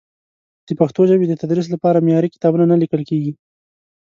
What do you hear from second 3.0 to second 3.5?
کېږي.